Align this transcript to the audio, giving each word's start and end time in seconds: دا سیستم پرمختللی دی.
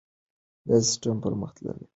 دا 0.67 0.75
سیستم 0.87 1.15
پرمختللی 1.23 1.73
دی. 1.79 1.85